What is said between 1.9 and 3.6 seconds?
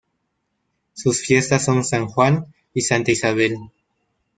Juan y Santa Isabel.